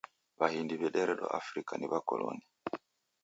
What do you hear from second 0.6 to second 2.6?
w'ederedwa Afrika ni W'akoloni